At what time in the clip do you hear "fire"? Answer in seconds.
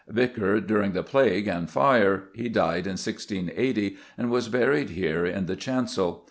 1.71-2.29